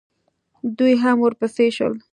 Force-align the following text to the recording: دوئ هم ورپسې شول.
دوئ 0.77 0.93
هم 1.03 1.17
ورپسې 1.21 1.65
شول. 1.75 1.95